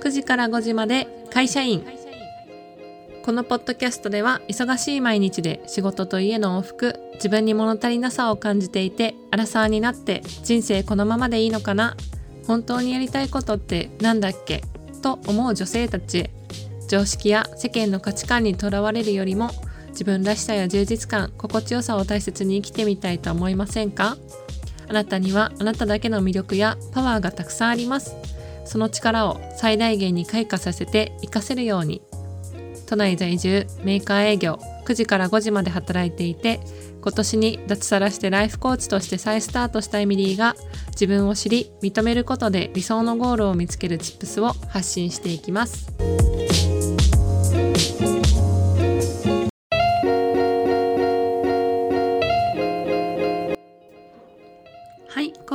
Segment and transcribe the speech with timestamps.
[0.00, 1.84] 9時から5時まで会社員。
[3.24, 11.94] このポッドキャストでは忙しい毎日で仕事と家の往復自分に物足りなさを感じていてアラサーになって人生このままでいいのかな
[12.46, 14.62] 本当にやりたいことって何だっけ
[15.02, 16.18] と思う女性たち。
[16.18, 16.30] へ
[16.88, 19.50] 常識や世間の価値観にとらわれるよりも
[19.90, 24.16] 自分らしさや充実感心地よさを大切に生きてみたいと思いませんか？
[24.88, 28.16] あなたにはあなただけの魅力やパワーがたくさんあります。
[28.68, 32.02] その力を最大限に開花させて活かせるように
[32.86, 36.60] 都内在住メーカー営業9時から5時まで働いていて
[37.00, 40.54] 今年に脱サラしてライフコーチとして再スタートしたエミリーが
[40.90, 45.88] 自分を知り認めることで理想のゴールを見つけるチップスを発信していきます。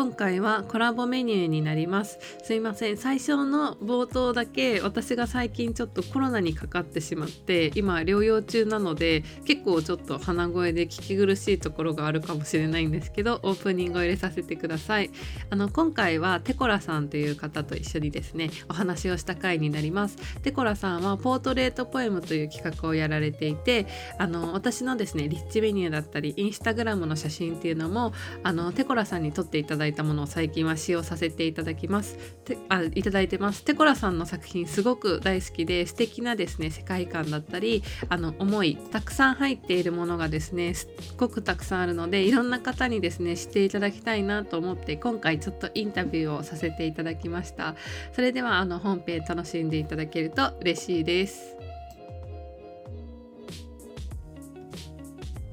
[0.03, 2.20] 今回はコラボメニューになります。
[2.44, 2.98] すいません。
[2.98, 15.09] 最初の冒頭だけ私が最近ちょっとコロナにかかってしまって今療養中なので結構ちょっと鼻声で聞き苦しいところがあるかもしれないんですけどオープニングを入れさせてください。
[15.50, 20.17] あの今回はテコラさんという方と一緒にですねお話をした回になります。
[20.42, 23.88] テコラさんはポートレートポエムという企画をやられていて
[24.20, 28.11] あの私のですねリッチメニューだったりインスタグラムの写真っていうのも
[28.44, 32.17] あのテコラさんに撮っていただいたものものを最近は使用させていただきます。
[32.45, 33.66] てあいただいてます。
[33.66, 47.75] テコラさんの作品すごく大好きで素敵なですね世界観だったりあの思いたくさん入っているものがですねすっごくたくさんあるのでいろんな方にですね知っていただきたいなと思って今回ちょっとインタビューをさせていただきました。
[48.14, 51.62] それではあの本編楽しんでいただけると嬉しいです。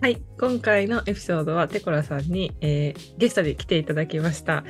[0.01, 4.65] はい、今回のエピソードはテコラさんに、えー、ゲストで来ていただきました。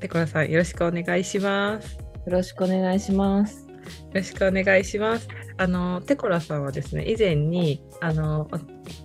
[0.00, 1.94] テコラさん、よろしくお願いします。
[1.94, 3.64] よろしくお願いします。
[3.68, 3.74] よ
[4.12, 5.28] ろしくお願いします。
[5.56, 8.50] あのテコラさんはですね、以前にあの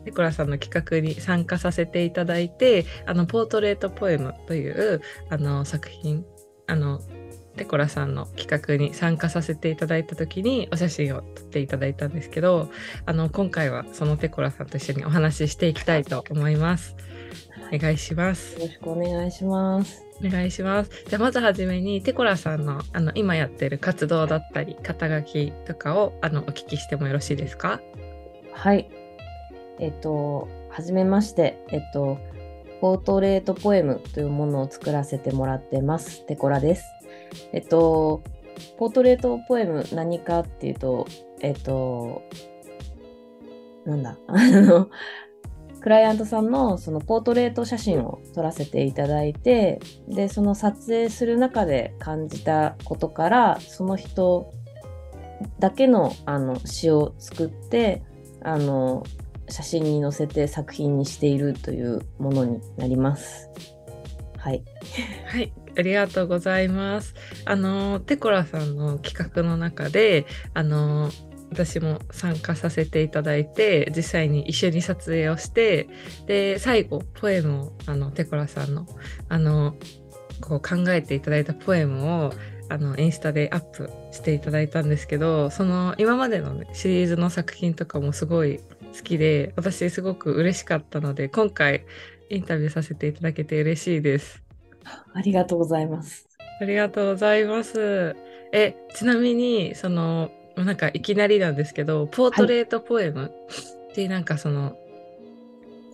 [0.04, 6.26] テコラさんの企画に参加させていただいて、あのポートレートポエムというあの作品
[6.66, 7.00] あの
[7.58, 12.70] テコラさんの企画に参加させていただいた時にお写真を撮っていただいたんですけど
[13.06, 16.96] あの今回はそのテコラさんと一緒にお話ししていきたいと思います。
[17.74, 18.60] お願いします。
[18.60, 20.04] よろしくお願いします。
[20.24, 20.92] お願いします。
[21.08, 27.82] じゃあまずはじめにテコラさんのあの今やってる活動だったり肩書きとかをあのお聞きしてもよろしいですか？
[28.54, 28.90] はい。
[29.80, 32.20] えっと、はじめまして、えっと、
[32.82, 36.26] ポートレートポエムというものを作らせてもらってます。
[36.28, 36.84] テコラです。
[37.54, 38.24] えっと、
[38.78, 41.08] ポートレートポエム何かっていうと、
[41.42, 42.24] えっと、
[43.86, 44.90] なんだ、 あの、
[45.82, 54.52] クライアントさんのそのポートレート写真を撮らせていただいて、で、その撮影する中で感じたことから、その人
[55.60, 58.04] だけのあの詩を作って、
[58.44, 59.04] あの、
[59.50, 63.50] 写真に載せて作品にしているというものになります。
[64.38, 64.64] はい。
[65.26, 65.52] はい。
[65.78, 67.16] ありがとうございます。
[67.46, 71.12] あのテコラさんの企画の中であの
[71.52, 75.90] 私も参加させていただいて実際に一緒に撮影をして
[76.26, 78.88] で最後ポエムをあのテコラさんの
[79.28, 79.76] あの
[80.40, 82.34] こう考えていただいたポエムを
[82.70, 88.60] あのインスタでアップしていただいたんですけどその今までの、ね、シリーズの作品とかもすごい
[88.96, 91.86] 好きで私すごく嬉しかったので今回
[92.30, 94.41] インタビューさせていただけて嬉しいです。
[95.14, 96.28] ありがとうございます。
[96.60, 98.16] ありがとうございます。
[98.54, 103.32] え、ちなみに、その、なんかいきなりなんですけど、ポートレートポエム
[103.92, 104.76] ってなんかその、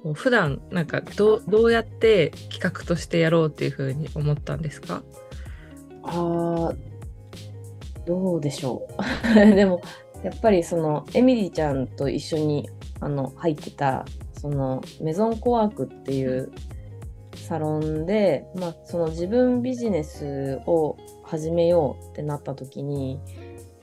[0.03, 5.01] こう普段なんかどどうやって企画としてやろうっていうふうに思ったんですか？
[6.03, 6.71] あ
[8.05, 9.81] どうでしょう でも
[10.23, 12.69] やっぱりそのエミリーちゃんと一緒に
[12.99, 14.05] あの入ってた
[14.39, 16.51] そのメゾンコワークっていう
[17.37, 23.19] サロンで、まあ、その自分ビジネスを始めようってなった時に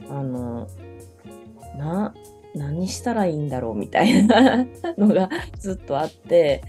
[0.08, 0.68] あの
[1.76, 2.14] な
[2.54, 4.66] 何したらいいんだろうみたいな
[4.96, 5.28] のが
[5.58, 6.62] ずっとあって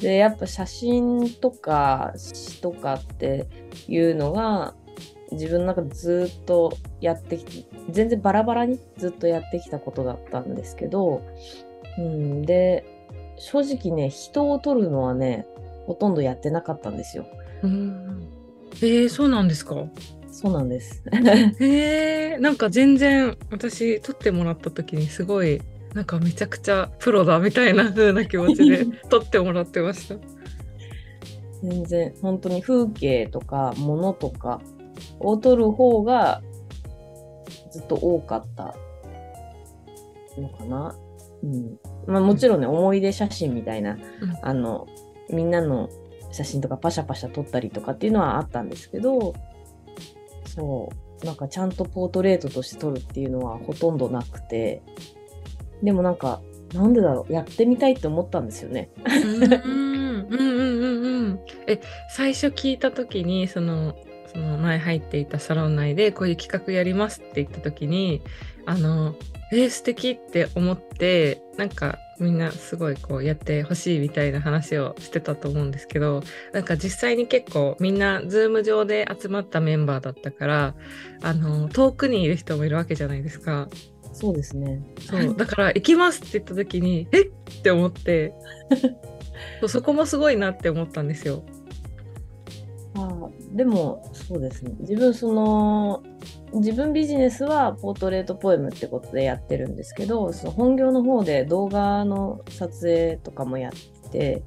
[0.00, 3.46] でやっぱ写真とか詩とかって
[3.88, 4.74] いうのが
[5.32, 11.22] 自分の中でずっとやってきて全然バラバラにずっとやってきたことだったんですけど、
[11.98, 12.84] うん、で
[13.38, 15.46] 正直ね人を撮るのはね
[15.86, 17.26] ほとんどやってなかったんですよ。
[17.62, 18.28] うん
[18.82, 19.76] えー、そうなんですか？
[20.30, 21.02] そうなんです。
[21.60, 25.62] へ えー、なんか全然私撮ってもらった時にすごい
[25.94, 30.16] なんかめちゃくちゃプロだみたいな風な気持ちで 撮ってもらってました。
[31.62, 34.60] 全然本当に風景とか物とか
[35.20, 36.42] を撮る方が
[37.70, 38.74] ずっと多かった
[40.38, 40.94] のかな。
[41.42, 43.98] うんまあ、もちろんね、思い出写真みたいな、うん
[44.42, 44.86] あの
[45.30, 45.88] みんなの
[46.32, 49.34] 写真とかパシャパシャ撮ったりとかっていうのはあったんですけど
[50.46, 50.90] そ
[51.22, 54.82] うなんかちゃんとポートレートとして撮るっていうのはほとんどなくて
[55.82, 56.40] でもなんか
[56.74, 58.90] なんでだろうやってみたいって思ったんですよね。
[59.04, 61.80] うんうんうんうんえ
[62.10, 63.94] 最初聞いた時にその
[64.32, 68.22] その前入っていたサロン内でこういう企画やりますって言った時に
[68.66, 69.14] あの
[69.52, 76.22] えー、素敵って思ってなんかみんなすごいこうやってほしいみたいな話をしてたと思うんですけど
[76.52, 80.74] なんか実際に結構みんなズーム上で集まったメンバーだったから
[81.22, 83.68] あの遠くにいる人もいるわけじゃないですか。
[84.12, 84.82] そうですね。
[85.00, 87.24] そうだから行きますって言った時にえっ？
[87.26, 88.32] って思って
[89.68, 91.44] そこもすごいなって思ったんですよ。
[92.94, 96.02] あでもそうですね自分その
[96.58, 104.42] 自分ビジネスはポートレートポエムってことでやってるんですけどその本業の方で動画の撮影とかもやって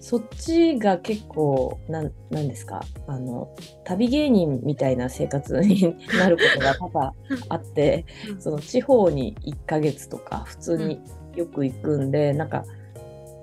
[0.00, 2.84] そっちが結構なんなんですか？
[3.08, 3.54] あの
[3.84, 7.14] 旅芸人みたいな生活になることが多々
[7.48, 8.06] あって
[8.38, 11.00] その地方に1ヶ月とか普通に
[11.34, 12.64] よく行くんで、なんか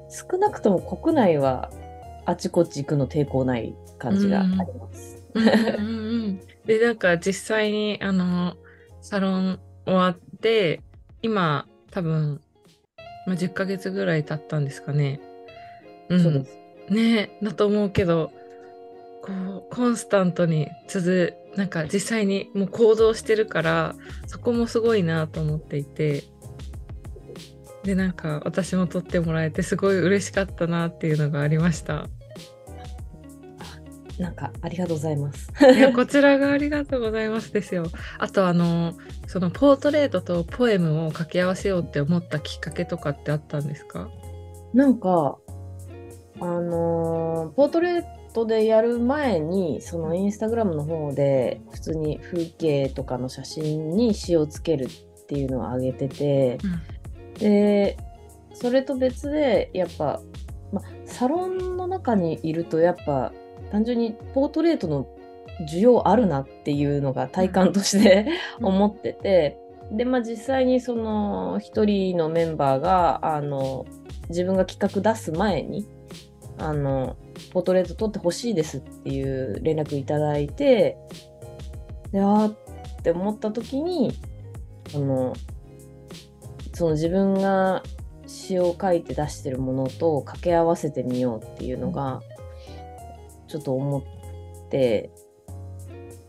[0.10, 1.72] 少なくとも国内は
[2.26, 5.22] あちこち行くの抵抗ない感じがあります。
[5.34, 5.60] うんうんうん
[6.24, 8.56] うんでなんか実際にあの
[9.02, 10.84] サロン終わって
[11.24, 12.42] 今多分、
[13.26, 15.20] まあ、10ヶ月ぐらい経ったんですかね。
[16.10, 16.94] うんそうです。
[16.94, 18.32] ねだと思うけど
[19.24, 23.96] こうコンスタントに続なんか実際にもう行動してるから
[24.28, 26.24] そこもすごいなと思っていて
[27.84, 32.08] でなんか私も撮ってもらえてすごい嬉しかったなっていうのがありました。
[34.20, 35.50] なんかありがとうございます。
[35.74, 37.86] いやこちらがありがとうございますですよ。
[38.18, 38.94] あとあの
[39.28, 44.10] そのポートレートとポエムを掛け合わせようって思ったきっかけとかってあったんですか？
[44.74, 45.38] なんか
[46.42, 56.58] あのーポートレートでやる前にそのインスタグラムの方で普通に風景とかの写真に詩をつけるっていうのを上げてて、
[57.40, 57.98] で
[58.54, 60.22] それと別でやっぱ、
[60.72, 63.32] ま、サロンの中にいるとやっぱ
[63.72, 65.08] 単純にポートレートの
[65.70, 68.28] 需要あるなっていうのが体感として
[68.60, 68.66] うん。
[68.68, 69.58] 思ってて、
[69.92, 73.86] でまあ実際にその一人のメンバーがあの
[74.30, 75.88] 自分が企画出す前に
[76.58, 77.16] あの
[77.52, 80.98] ポートレート撮ってほしいですっていう連絡いただいて
[82.12, 82.56] であーっ
[83.02, 84.14] て思った時に
[84.94, 85.34] あの
[86.74, 87.82] その自分が
[88.28, 92.22] 詩を書いて出してるものと掛け合わせてみようっていうのが
[93.50, 95.12] ちょっと思って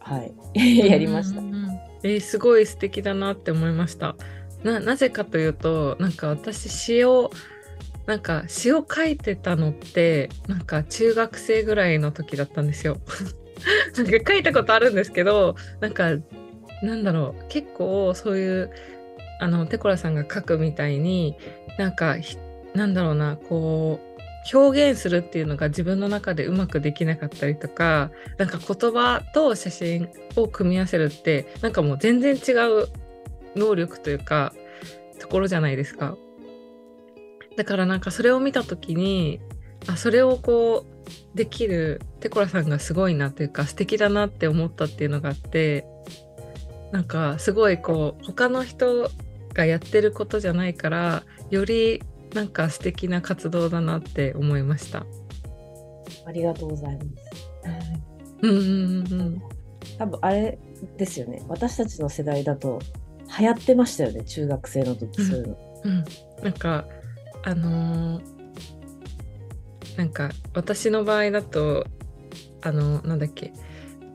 [0.01, 1.47] はいやりましたうん。
[1.47, 4.17] うんうんえーすごい素敵だなって思いました。
[4.65, 7.31] ななぜかというとなんか私詩を
[8.07, 12.99] なんか詩を書いてたのってなんか中学生ぐらいの時だったんですよ。
[13.97, 16.13] なんか書いたことあるんですけどなんか
[16.83, 18.71] なんだろう結構そういう
[19.39, 21.37] あのテコラさんが書くみたいに
[21.79, 22.39] なんかひ
[22.75, 24.10] なんだろうなこう
[24.53, 32.89] 表現するっていうのが自分の中でうまくできなかったりとかなんか言葉と写真を組み合わせるってなんかもう全然違う
[33.55, 34.53] 能力というか
[35.19, 36.17] ところじゃないですか。
[37.57, 39.41] だからなんかそれを見た時に
[39.87, 45.85] あそれをこうできるテコラさんがすごいなというか素敵だなって思ったっていうのがあって
[46.93, 49.11] なんかすごいこう他の人
[49.53, 52.03] がやってることじゃないからより
[52.35, 55.05] なんか素敵な活動だなって思いました。
[56.27, 57.07] ありがとうございます。
[58.43, 59.43] うんうんうんうん
[59.99, 60.59] 多分あれ
[60.97, 62.81] ですよね私たちの世代だと
[63.39, 65.57] 流行ってましたよね中学生の時そういうの。
[65.85, 66.05] うん、
[66.43, 66.87] なんか
[67.43, 68.41] あのー
[69.97, 71.85] なんか私の場合だと
[72.63, 73.53] あのなんだっけ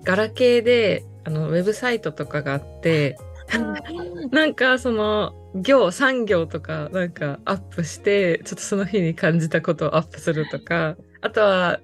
[0.04, 3.18] ガラケーであのウェブサイトとかがあって
[4.32, 10.96] なんかその行産業とかなんかアップしてちょっとその日に感じたことをアップするとか。
[11.22, 11.80] あとは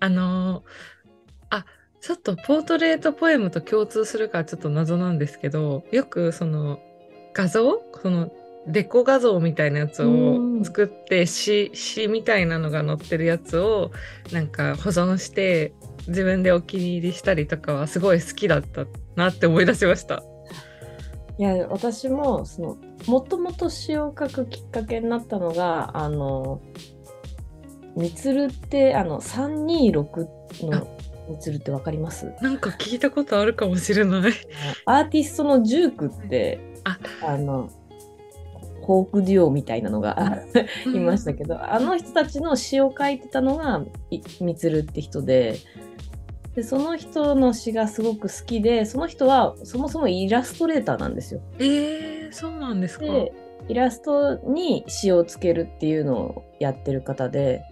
[0.00, 0.64] あの
[1.50, 1.66] あ
[2.00, 6.80] ちょっとポートレートポエムと共通するかちょっと謎なんですけどよくその
[7.34, 7.82] 画像？
[8.00, 8.32] その
[8.66, 10.60] デコ画像みたいなやつうん。
[10.60, 13.90] を作って詩詩みたいなのが載ってるやつを
[14.32, 15.74] なんか保存して
[16.06, 20.22] 自分でお気に入りしたりとかはすごい好きだったなって思い出しました。
[21.38, 22.76] いや私もその
[23.06, 26.60] もともと詩を書くきっかけになったのがあの
[27.96, 30.26] みつるってあの326
[30.66, 30.88] の
[31.30, 32.32] みつるってわかります？
[32.40, 34.32] なんか聞いたことあるかもしれない。
[34.86, 36.98] アーティストのジュークってあ。
[37.24, 37.70] あの
[38.86, 40.16] フォークデュオみたいなのが
[40.86, 45.58] いましたけど、あの人たちの詩を書いてたのがいみつるって人で
[46.58, 51.40] でその人の詩がすごく好きでその人はそもそもイラストレーターなんですよ。
[51.60, 53.04] えー、そうなんですか。
[53.04, 53.32] で
[53.68, 57.62] イラストに詩をつけるっていうのをやってる方で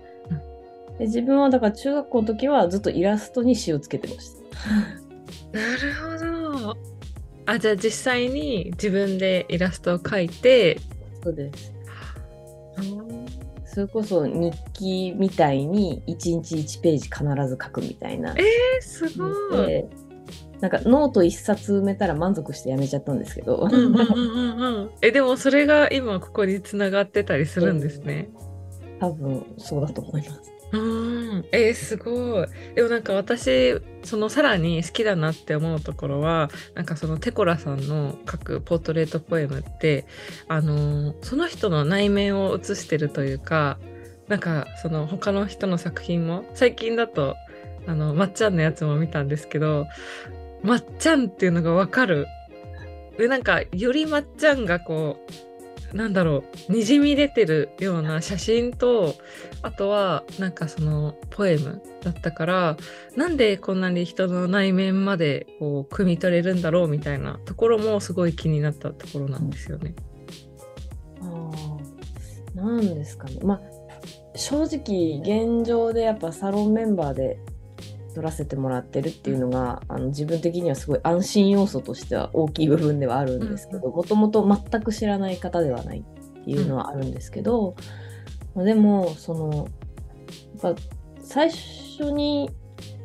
[1.00, 4.70] で自分はだから中学校の時はずっとイラストに詩をつけてました。
[5.58, 6.76] なるほど。
[7.46, 10.78] あじゃあ実際に自分でイラストを描いて。
[11.24, 11.72] そうです
[13.76, 18.34] それこそ日記みたいに1日1ページ必ず書くみたいな。
[18.34, 19.66] えー、すごい。
[19.66, 19.86] で
[20.62, 24.90] なんかノート1冊埋めたら満足してやめちゃったんですけど、うんうんうんうんうん。
[25.02, 28.30] えでもそれが今ここに繋がってたりするんですね。
[28.98, 30.55] 多分そうだと思います。
[30.72, 31.44] うん。
[31.52, 32.46] えー、すごい。
[32.74, 40.06] でもなんか私そのさらに好きだなって思うところはなんかそのテコラさんの書くポートレートポエムって
[40.48, 43.78] あのーその人の内面を映してるというか
[44.28, 47.36] なんかその他の人の作品も最近だと
[47.86, 49.86] あのまっちゃんのやつも見たんですけど
[50.62, 52.26] まっちゃんっていうのがわかる。
[53.18, 55.55] でなんかよりまっちゃんがこう
[55.92, 59.14] なんだろうにじみ出てるような写真と
[59.62, 62.76] あとはなんかそのポエムだったから
[63.16, 69.94] なんでこんなに人の内面までこう汲み取れるんだろうみたいなところもすごい気になったところなんですよね。
[71.20, 71.50] あ
[72.54, 73.40] あ、なんですかね。
[73.42, 73.60] まあ、
[74.36, 77.38] 正直、現状でやっぱサロンメンバーで
[78.16, 87.76] 撮らせてもらってるっていうのが、あの自分的にはすごい安心要素としては大きい部分ではあるんですけど、もともと全く知らない方ではないっていうのはあるんですけど、
[88.54, 89.68] まあでも、その、
[90.62, 90.80] やっぱ
[91.20, 92.50] 最初に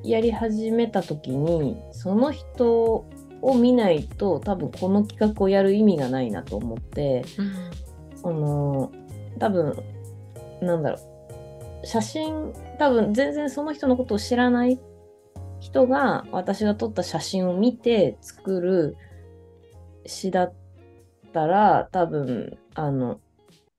[0.01, 3.05] やり始めた時に、その人
[3.41, 7.25] を見ないと多分この企画をやる意味がないなと思って、
[8.15, 8.93] その
[9.39, 9.83] 多分
[10.61, 10.99] なんだろ
[11.83, 14.79] う写真多分全然その人のことを知らない
[15.71, 18.97] 人が私が撮った写真を見て作る
[20.05, 20.53] 詩だっ
[21.33, 23.19] たら多分あの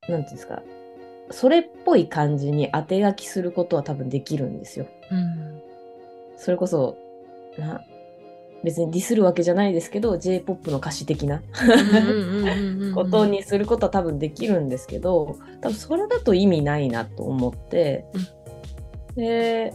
[0.09, 0.63] なんていうんですか
[1.31, 4.87] それっぽい感じに当て書きすることは多分できるんですよ。
[5.11, 5.63] うん。
[6.37, 6.99] それこそ
[7.59, 7.81] な
[8.65, 11.43] 別にディスるわけじゃないですけど J-POP の歌詞的な
[12.95, 18.05] ことにすることは多分できるんですけど多分それだと意味ないなと思って、
[19.17, 19.75] で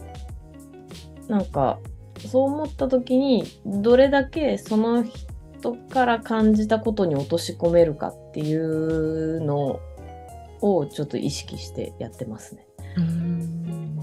[1.28, 1.78] なんか
[2.18, 9.80] そう思った時にどれだけその人から感じたことに落とし込めるかっていうの
[10.60, 12.66] をちょっと意識してやってますね。
[12.96, 13.98] うん。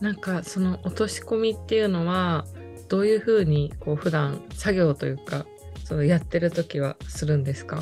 [0.00, 2.44] なんかその落とし込みっていうのは
[2.88, 5.46] どういうふうにこう普段作業というか
[5.84, 7.80] そのやってる時はするんですか？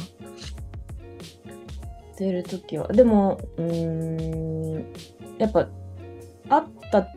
[2.18, 2.88] 出る時は。
[2.88, 4.86] でもうーん
[5.38, 5.68] やっぱ
[6.48, 7.08] 会った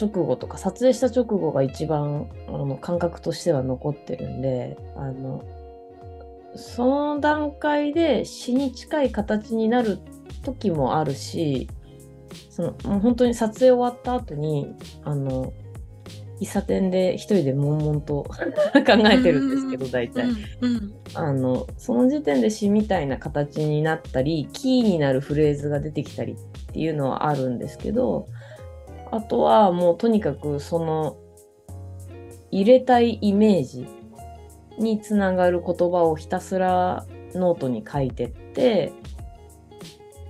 [0.00, 5.44] 直後とか撮影した直後が一番あの感覚としては残ってるんであの
[6.54, 9.98] その段階で死に近い形になる
[10.44, 11.68] 時もあるし
[12.50, 14.74] そのもう本当に撮影終わった後に
[15.04, 15.52] あの
[16.40, 18.24] 喫茶店で一人で悶々と
[18.86, 20.26] 考えてるんですけど大体。
[20.60, 26.36] うんあのその時点で詩みたいな形になったりキーになるフレーズが出てきたりっ
[26.66, 28.26] ていうのはあるんですけど
[29.10, 31.16] あとはもうとにかくその
[32.50, 33.86] 入れたいイメージ
[34.78, 38.92] につながる言葉をひたすらノートに書いてって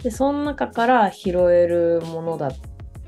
[0.03, 2.53] でその中から拾えるものだっ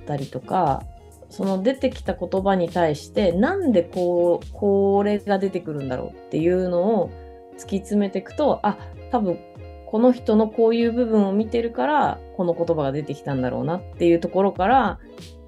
[0.07, 0.83] たりとか
[1.29, 7.11] その出てきた言葉に対してなんでこうこれが出てくるんだろうっていうのを
[7.57, 8.79] 突き詰めていくとあ
[9.13, 9.39] 多分
[9.87, 14.99] この人のこういう部分を見てるからこの言葉が出てきたんだろうなっていうところから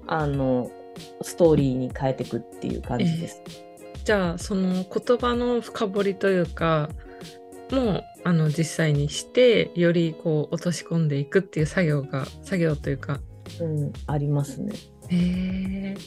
[0.07, 0.71] あの
[1.21, 3.41] ストーリーに変えていくっていう感じです。
[4.03, 6.89] じゃあその言葉の深掘りというか
[7.71, 13.19] もうあの実際にしてよりこう落とし込んでいくっていう作業が作業というか
[13.59, 14.73] うん、ありますね。
[15.09, 15.97] へえ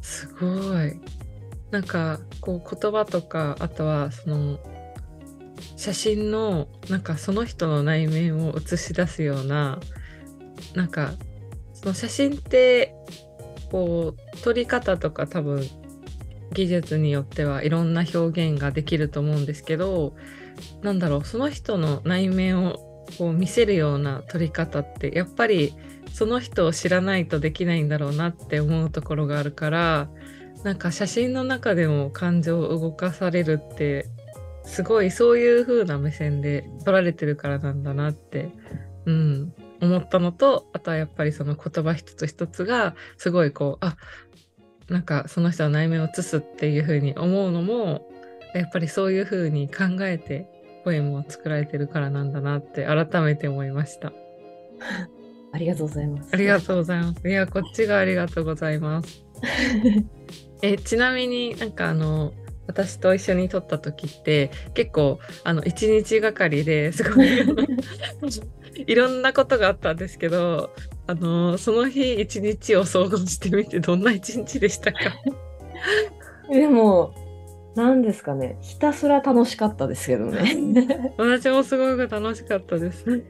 [0.00, 0.46] すご
[0.82, 0.98] い
[1.70, 4.58] なんかこう言葉とかあとはその
[5.76, 9.78] 写真のなんかその人の内面を映し出すような
[10.74, 11.12] なんか
[11.74, 12.94] その写真って
[13.70, 15.66] こう撮り方とか多分
[16.52, 20.14] 技術によってはいろんな表現ができると思うんですけど
[20.82, 25.74] なんだろうその人の内面をこう見せるような撮り方ってやっぱり
[26.12, 30.08] その人を知らないとできないんだろうなって思うところがあるから
[30.64, 34.06] なんか写真の中でも感情を動かされるって
[34.64, 38.50] すごいそういう風な目線で撮られてるからなんだなって、
[39.06, 43.96] うん、思ったのとあとはやっぱりその言葉一つ一つがすごいこうあ
[44.88, 48.10] なんかその人の内面を映すっていう風に思うのも
[48.54, 50.48] やっぱりそういう風に考えて
[50.84, 54.12] ポエムを作られてるからなんだなって改めて思いました。
[55.52, 56.30] ありがとうございます。
[56.32, 57.28] ありがとうございます。
[57.28, 59.24] いやこっちがありがとうございます。
[60.62, 62.32] えちなみになんかあの
[62.70, 67.28] 私と一緒に撮った時って結構あの一日がかりで すごい
[68.86, 70.70] いろんなことがあったんですけど
[71.06, 74.98] あのその日一日を想像してみてどんな一日でしたか？
[76.50, 77.14] でも、
[77.76, 80.56] なんですかね、ひたすら楽しかったですけどね。
[81.16, 83.22] 私もすごく楽しかったです。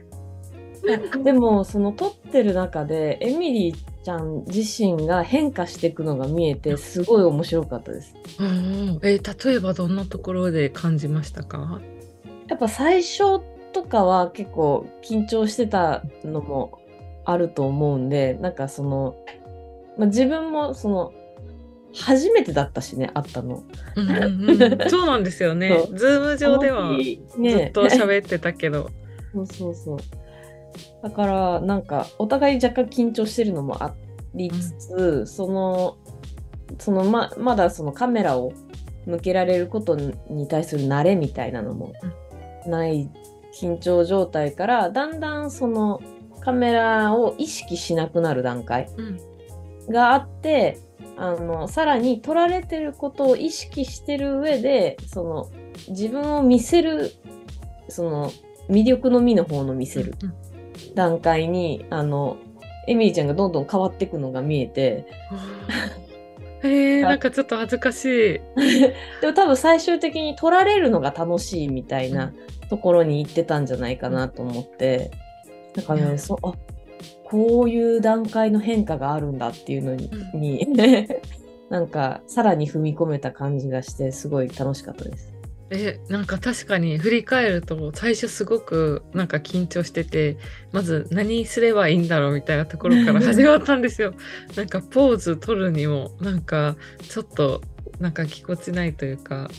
[1.23, 8.15] でも、その撮ってる中で、エミリーちゃん自身が変化していくのが見えて、すごい面白かったです。
[8.39, 11.81] うんえ例えばどんなところで感じましたか？
[12.47, 13.39] やっぱ最初
[13.71, 16.79] とかは結構緊張してたのも
[17.25, 19.15] あると思うんで、なんかその、
[19.97, 21.13] まあ、自分もその、
[21.93, 23.63] 初めてだったしね、会ったの。
[23.95, 28.89] うんうんうん そうなんですよねズーム上ではずねっと喋ってたけど。
[29.33, 29.97] そうそうそう。
[31.01, 33.93] だから、なんか、お互い若干緊張してるのもあ
[34.35, 35.97] りつつ、その、
[36.79, 38.53] そのま、まだそのカメラを
[39.05, 41.93] 向けられることに対する慣れみたいなのも
[42.67, 43.09] ない
[43.59, 46.01] 緊張状態から、だんだんその
[46.41, 49.91] カメラを意識しなくなる段階うん。
[49.91, 50.77] があって、
[51.17, 55.49] あの、さらに撮られてることを意識してる上で、その、
[55.89, 57.11] 自分を見せる、
[57.89, 58.31] その、
[58.69, 60.50] 魅力のみの方の見せるうん
[60.95, 62.37] 段階に、あの、
[62.87, 65.05] エミリーちゃんがどんどん変わっていくのが見えて、
[66.63, 68.41] えー、なんかちょっと恥ずかしい。
[69.21, 72.33] でも多分最終的に撮られるのが楽しいみたいな
[72.69, 75.11] ところに行ってたんじゃないかなと思って、
[75.75, 76.53] なんかいやね、そう、あ、
[77.23, 80.67] こういう段階の変化があるんだっていうのに、うに
[81.69, 85.33] なんかさらに踏み込めた感じがして、すごい楽しかったです。
[85.73, 90.37] えなんか確かに振り返ると最初すごくなんか緊張してて
[90.73, 94.13] まず何すればいいんだろうみたいなところから 始まったんですよ。
[94.55, 96.75] なんかポーズ取るにもなんか
[97.07, 97.61] ちょっと
[97.99, 99.49] なんかぎこちないというか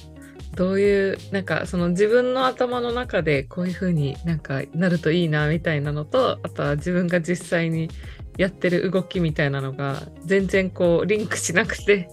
[0.55, 7.89] どういうなんかその自分の頭の中でこういう風になんかなるといいなみたいなのとあとは自分が実際に
[8.37, 12.11] やってる動きみたいなのが全然こうリンクしなくて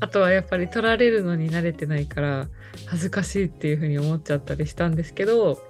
[0.00, 2.48] あとはやっぱり取られるのに慣れてないから
[2.86, 5.62] 恥ずかしいっていう風に思っちゃったりしたんですけど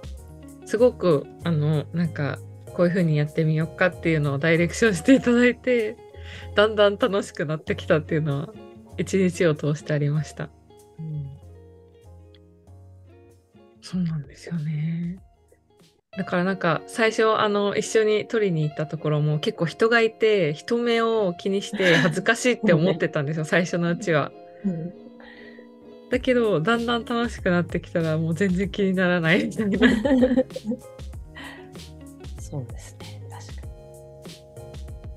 [0.65, 2.39] すごくあのなんか
[2.73, 5.97] こういう風にやってみようかっていうのをダイレクションしていただいて
[6.55, 8.49] だんだん楽しくなってきたっていうのは
[8.97, 10.49] 一日を通してありました。
[13.81, 15.19] そうなんですよね。
[16.17, 24.31] だからなんか最初あの一緒に撮りに行ったところも結構人がいて人目を気にして 恥ずかしいって思ってたんですよ最初のうちは。
[24.65, 24.93] うん
[26.09, 29.77] だけどだんだん楽しくなってきたらもう全然気にならないみたいな。
[32.37, 33.61] そうですね、確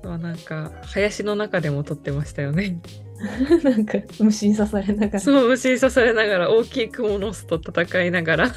[0.01, 2.69] かはなんか林の中でも撮ってましたよね。
[2.69, 2.79] に。
[3.69, 5.19] なんか虫に刺されながら。
[5.19, 8.51] そう虫に刺されながら大きいクモの巣と戦いながら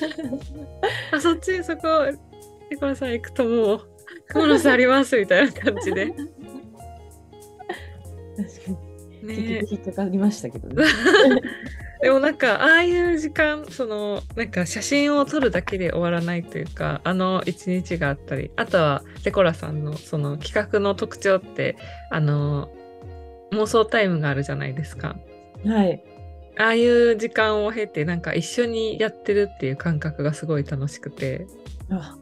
[1.12, 2.06] あそっちそこ
[2.70, 3.80] ニコラさん行くともう
[4.28, 6.06] クモの巣ありますみたいな感じで。
[6.06, 6.24] 確か
[8.70, 8.88] に。
[9.22, 10.84] 結ね局引っかかりましたけどね。
[12.00, 21.76] でもなんかああいう時間そのなんか写真を撮るだけで終わらないというかあの一日があったりあとはデコラさんのその企画の特徴って
[22.10, 22.70] あの
[23.50, 25.16] 妄想タイムがあるじゃないですか。
[25.66, 26.00] はい。
[26.58, 31.46] ああいう時間を経てなんか一緒にやってるっていう感覚がすごい楽しくて、
[31.88, 32.18] あ、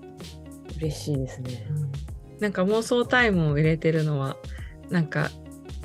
[0.77, 1.67] 嬉しいですね。
[2.39, 4.37] なんか妄想タイムを入れてるのは
[4.91, 5.31] なんか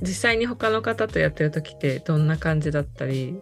[0.02, 3.40] 実際に他の方とやってる時ってどんな感じだったり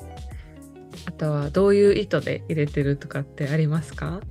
[1.07, 4.21] あとはどういう意図で入れてるとかってありますか？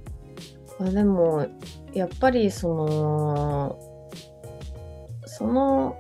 [0.79, 1.49] あでも
[1.93, 4.11] やっぱりその
[5.27, 5.99] その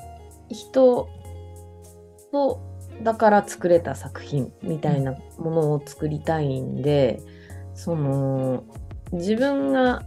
[0.51, 1.09] 人
[2.31, 2.67] と
[3.03, 7.21] だから作れた作品みたいなものを作りたいんで、
[7.75, 8.65] その
[9.13, 10.03] 自分が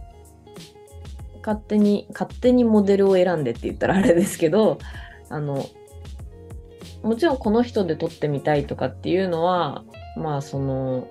[1.44, 4.78] 勝手に勝手にモデルを選んでって言ったらあれですけど
[5.28, 5.66] あの
[7.02, 9.84] もちろんこの人で撮ってみたいとかっていうのは
[10.16, 11.08] まあその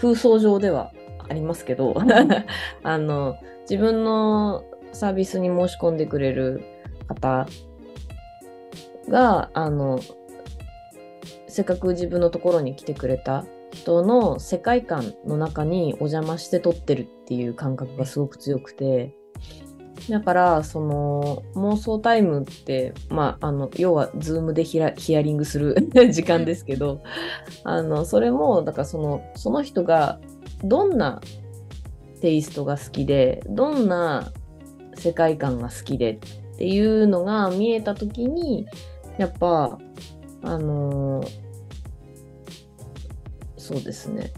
[0.00, 0.92] 空想上では
[1.28, 1.94] ありますけど
[2.84, 6.62] あの自分のサービスに申し込んでくれる
[7.08, 7.46] 方
[9.08, 10.00] があの
[11.48, 19.14] せっかく自分のところに来てくれた人の世界観の中にお邪魔して撮ってるっていう感覚がすごく強くて
[20.08, 25.74] だからその妄想タイムってまああの要は Zoom でヒヒアリングする
[26.12, 27.02] 時間ですけど
[27.64, 30.20] あのそれもだからそのその人が
[30.64, 31.20] どんな
[32.20, 34.32] テイストが好きでどんな
[34.94, 36.18] 世界観が好きでっ
[36.58, 38.66] ていうのが見えた時に
[39.18, 39.78] やっぱ
[40.42, 41.48] あのー
[43.68, 44.32] そうですね。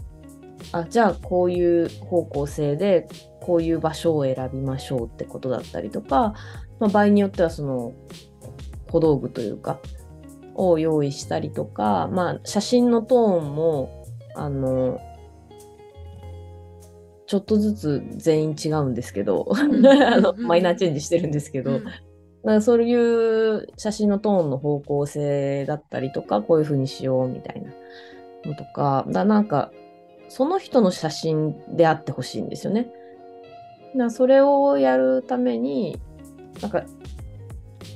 [0.73, 3.07] あじゃあこういう方向性で
[3.39, 6.33] こういう場所を選びましょうってことだったりとか、
[6.79, 7.93] まあ、場合によってはその
[8.89, 9.79] 小道具というか
[10.55, 14.99] を用意したりとか、まあ、写真のトーンもあの
[17.25, 21.85] ちょっとずつ全員違うんですけど、 あのマイナーチェンジしてるんですけど、うん
[22.43, 27.71] だからそういう写真のトーンの方向性だったりとか、こういう風にしようみたいな
[28.45, 29.71] のとか、だなんか、
[30.29, 32.91] その人の写真であってほしいんですよね。
[33.95, 35.99] だそれをやるために、
[36.61, 36.83] なんか、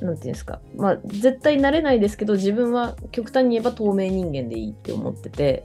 [0.02, 5.64] なんていうんですか、まあ、絶対なれないですけど、自分は極端に言えば透明人間でいいって思ってて、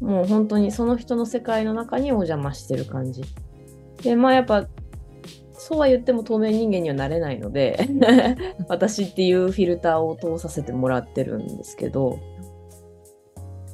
[0.00, 3.22] もう本当にその人の世界の中にお邪魔してる感じ。
[4.02, 4.66] で、まあやっぱ、
[5.66, 7.88] そうは言っても透明人間にはなれないので
[8.68, 12.18] 私っていうフィルターを通させてもらってるんですけど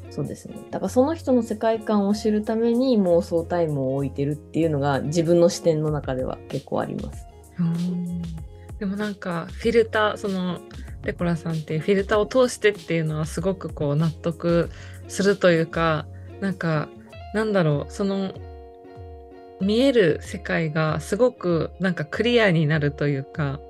[0.08, 0.54] そうですね。
[0.70, 7.26] だからその人の世界観を知るために妄想タイムを置いてるっていうのが自分の視点の中では結構あります。
[7.58, 8.22] うん。
[8.78, 10.60] でもなんかフィルターその
[11.02, 14.70] デコラさんってフィルターを通してっていうのはすごくこう納得
[15.08, 16.06] するというか
[16.40, 16.88] なんか
[17.34, 18.32] なんだろうその
[19.60, 23.60] 見える世界がすごくなんかクリアになるというか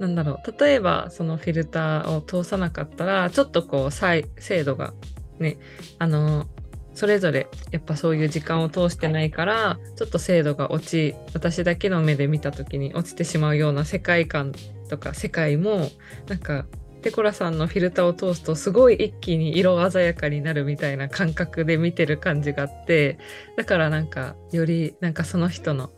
[0.00, 0.60] なんだろう。
[0.60, 4.92] 例えばそのフィルターを通さなかったらちょっとこう精度が
[5.38, 5.56] ね
[5.98, 6.46] あの
[6.94, 14.52] それぞれやっぱそういう時間を通してないからちょっと精度が落ち私だけの目で見た時に落ちてしまうような世界観
[14.88, 15.88] とか世界も
[16.28, 16.66] なんか
[17.04, 23.18] テコラさんのフィルターを通すとすごい一気に色鮮やかになるみたいな感覚で見てる感じがあって
[23.58, 25.90] だからなんかよりなんかその人の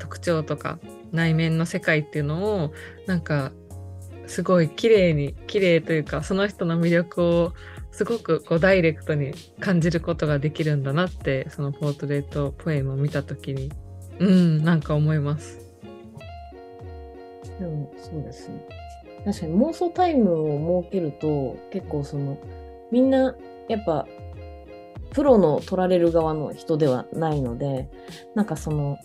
[0.00, 0.80] 特徴とか
[1.12, 2.72] 内面の世界っていうのを
[3.06, 3.52] なんか
[4.26, 7.52] すごい綺麗に綺麗というかその人の魅力を
[7.92, 13.70] すごくこうダイレクトに感じることができるんだなってそのポートレートポエムを見た時に
[14.18, 15.60] うんなんか思います。
[17.60, 18.77] でもそうですね。
[19.28, 22.38] 確かに妄想タイムを設けると結構その
[22.90, 23.36] みんな
[23.68, 24.06] やっぱ
[25.10, 27.90] プロの取られる側の人ではないので
[28.34, 28.96] なんかその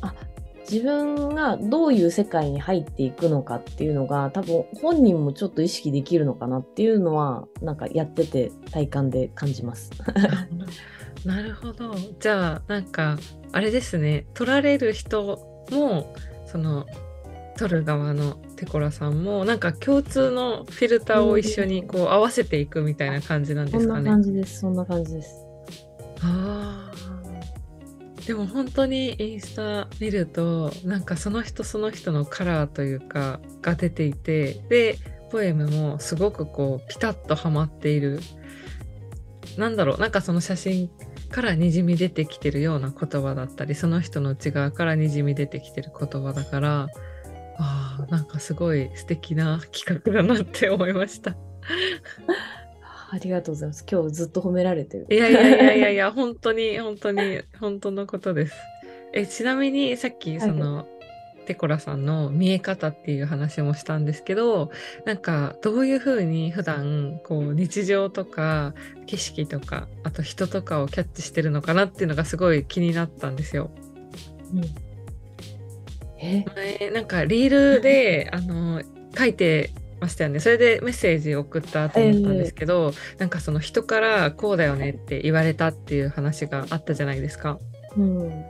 [0.00, 0.12] あ
[0.68, 9.92] 自分がどういう世界に入っていくのかっていうのが多分本人もちょっと意識できるのかなっていうのはなんかやってて体感で感じます。
[11.24, 13.18] なるほどじゃあなんか
[13.52, 16.14] あれですね取られる人も
[16.46, 16.86] その
[17.56, 24.10] 取る側のテコラさんもなんか共通のフィルターを一緒にこう合わせていくみたいな感じなんでそんなすかね。
[24.10, 24.60] 感じです。
[24.60, 25.46] そんな感じです。
[26.22, 34.98] あーでも本当にインスタ見るとなんかその人その人のカラーというかが出ていてで
[35.30, 38.20] ポエムもすごくこうピタッとはまっている
[39.56, 40.90] なんだろうなんかその写真
[41.30, 46.88] からにじみ出てきてるような言葉だったりその人の内側からにじみ出てきてる言葉だから
[47.58, 51.36] あーなんかすごい素敵な企画だなって思いました。
[53.10, 53.84] ありがとうございます。
[53.90, 55.06] 今日ずっと褒められてる。
[55.10, 58.54] いやいやいやいやいや、 本当に本当に本当のことです。
[59.12, 60.86] えちなみにさっきその、
[61.46, 64.70] テコラさんの見え方っていう話もしたんですけど、
[65.06, 68.74] なんかどういうふうに普段こう日常とか
[69.06, 73.70] 景色とかあと人とかをキャッチしてるのかなっていうのがすごい気になったんですよ。
[74.52, 74.87] うんえ
[76.20, 78.82] 前なんかリールであの
[79.16, 80.40] 書いてましたよね。
[80.40, 87.58] それでメッセージを送ったと思ったんですけど、なんかその人からこうだよねって言われたっていう話があったじゃないですか。
[87.96, 88.44] うん。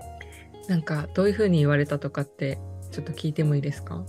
[0.68, 2.59] なんかどういうふうに言われたとかって
[2.90, 4.04] ちょっと聞いてもいいですか？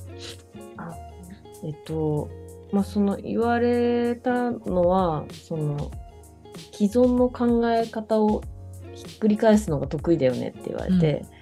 [1.63, 2.30] えっと、
[2.74, 5.91] まあ、その言われたのは、その
[6.74, 8.41] 既存の考え方を
[8.93, 11.38] ひっくり返すのが得意だよねって言われて、うんうん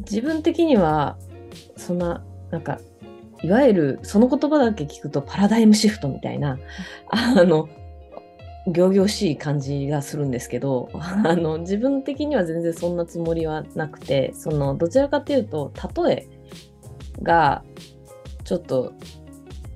[0.00, 1.16] 自分的には、
[1.76, 2.78] そんな、なんか、
[3.42, 6.58] いわゆるその言葉だけ聞くとパラダイムシフトみたいな、
[7.10, 7.68] あの、
[8.66, 15.72] 仰々しい感じがするんですけど、あの、自分的には全然そんなつもりはなくて、その、どちらかというと、
[16.04, 16.28] 例え
[17.22, 17.62] が、
[18.44, 18.92] ちょっと、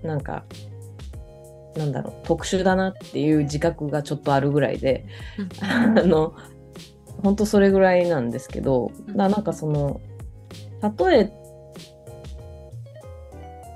[0.02, 0.44] なんか、
[1.76, 5.06] なんだろう特殊だなっていう自覚がちょっとあるぐらいで、
[5.38, 5.68] うん。
[5.68, 6.34] あの
[7.22, 10.00] 本当それぐらいなんですけどだなんかその
[10.82, 11.22] 例え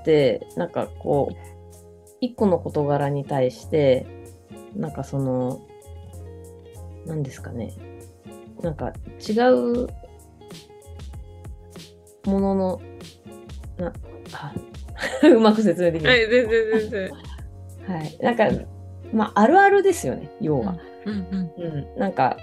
[0.01, 1.35] ってなんかこう
[2.21, 4.05] 一個の事柄に対して
[4.75, 5.65] なんかその
[7.05, 7.73] 何ですかね。
[8.61, 9.87] なんか違う
[12.25, 12.81] ものの
[13.77, 13.93] な
[14.33, 14.53] あ
[15.27, 16.19] うまく説明できない。
[16.21, 17.11] はい全然全然。
[17.87, 18.65] はい、なんか
[19.13, 20.77] まああるあるですよね要は。
[21.05, 21.63] うんうん。
[21.63, 22.37] うん、なんか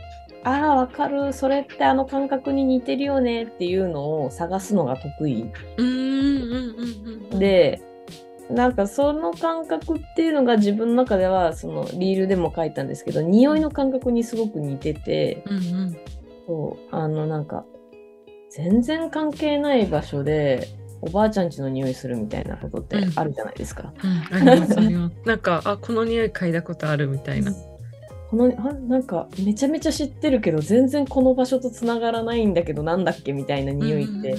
[0.45, 1.33] ああわかる。
[1.33, 5.51] それってあの感覚に似てるよねっていうのを探すのが得意。
[5.77, 7.39] うんうんうんうんうん。
[7.39, 7.81] で
[8.51, 15.97] なんかその感覚っていうのが自分の中ではそのリールでも書いたんですけど匂いの感覚にすごく似ててうんうん。
[16.47, 17.65] そうあのなんか
[18.51, 20.69] 全然関係ない場所で
[21.01, 23.93] おばあちゃんちの匂いするみたいなことってあるじゃないですか。
[24.03, 25.17] うんありますあります。
[25.25, 27.53] なんかあこの匂い嗅いだことあるみたいな
[28.33, 34.37] このあなんかめちゃめちゃ知ってるけど全然この場所とつながらないんだけどなんだっけみたいな匂いって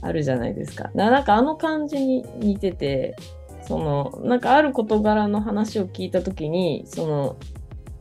[0.00, 0.84] あるじゃないですか。
[0.84, 3.16] だからなんかあの感じに似てて
[3.66, 7.36] そのなんかある事柄の話を聞いた時にその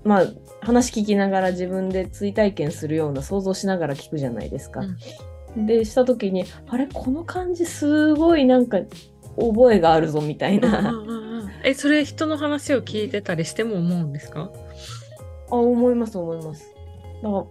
[0.04, 0.26] まあ
[0.62, 4.82] 話聞きながら自分で追体験するような想像しながら聞くじゃないですか。
[5.58, 8.78] でした時にあれこの感じすごいなんか
[9.40, 11.50] 覚えがあるぞみたいうんうんな、うんうん。
[11.64, 14.52] えそれ人の話を聞いてたりしても思うんですか？
[15.52, 16.74] あ思います思います。
[17.22, 17.46] だから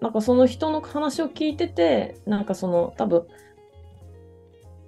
[0.00, 3.26] なんかその人の話を聞いててなんかその多分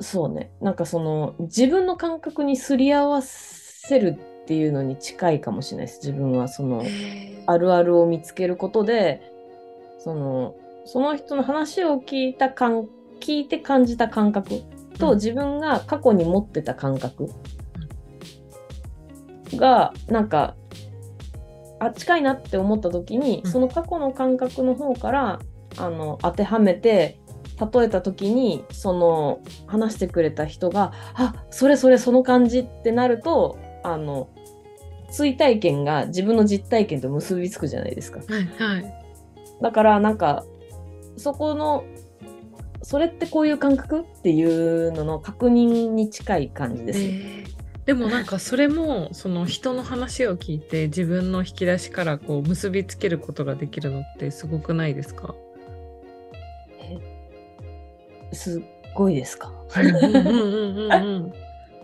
[0.01, 0.53] そうね。
[0.61, 5.99] なんかその自分の感覚にすり合わせるっていうのに近いかもしれないです。
[6.07, 6.83] 自分はその
[7.47, 9.21] あるあるを見つけることで
[9.99, 10.55] その
[10.87, 12.89] その人の話を聞いた感
[13.21, 14.63] 聞いて感じた感覚
[14.99, 15.15] とうん。
[15.17, 17.29] 自分が過去に持ってた感覚
[19.57, 20.57] がなんか
[21.81, 25.41] あ近いなって思った時に、うんその過去の感覚の方から
[25.79, 27.19] あの当てはめて
[27.73, 34.29] 例えた時にその話してくれた人が「あそれそれその感じ」ってなるとあの
[35.11, 38.21] 追体験が自分の実体験と結びつくじゃないですか。
[38.21, 38.95] はいはい
[39.61, 40.45] だからなんか
[41.17, 41.85] そこの
[42.83, 46.99] それってこういう感覚っていうのの確認に近い感じです。
[46.99, 47.60] えー
[47.91, 55.35] でもなんかそれもその人の話を聞いて自分の引き出しからこう結びつけることができるのってすごくないですか？
[58.33, 58.63] すっ
[58.95, 59.53] ごいですか？
[59.77, 61.33] うんうんうんうんうん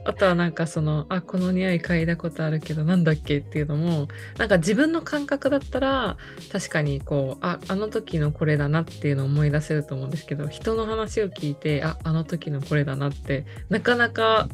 [0.04, 4.06] あとはなんかそのあこの匂い嗅いだことあるけどなんだっけっていうのも
[4.38, 6.16] なんか自分の感覚だったら
[6.52, 14.48] 確かにこうああの時のこれだなっていうのを思い出せると思うんですけど人の話を聞いてああの時のこれだなってなかなか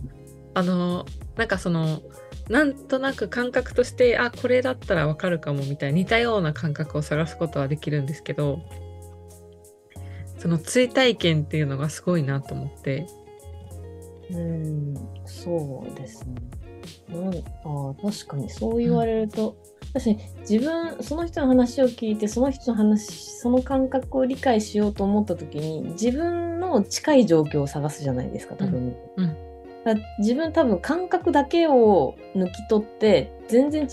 [0.55, 2.03] あのなんかその
[2.49, 8.61] なんとなく感覚としてあこれだったらわかるかもみたいな似たような感覚を探すことはできるんですけど
[10.39, 13.07] その追体験っていうのがすごいなと思って。
[14.31, 16.35] うん、そうですね。
[17.09, 19.57] なんあ確かにそう言われると、
[19.93, 28.97] 確かに自分その人の話を聞いてその人の話その感覚を理解しようと思った時に自分の近い状況を探すじゃないですか多分。
[29.17, 29.52] うんうん
[30.19, 33.89] 自分多分感覚だけを抜き取って全然違う